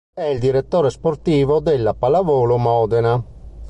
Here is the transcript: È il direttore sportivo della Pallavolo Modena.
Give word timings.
È 0.15 0.23
il 0.23 0.39
direttore 0.39 0.89
sportivo 0.89 1.59
della 1.59 1.93
Pallavolo 1.93 2.57
Modena. 2.57 3.23